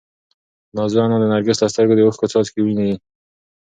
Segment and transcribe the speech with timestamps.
[0.75, 2.91] نازو انا د نرګس له سترګو د اوښکو څاڅکي ویني.